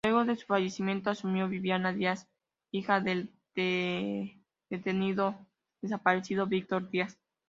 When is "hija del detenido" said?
2.71-5.35